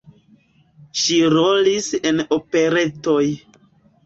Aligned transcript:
Ŝi 1.01 1.17
rolis 1.33 1.91
en 2.13 2.25
operetoj. 2.39 3.23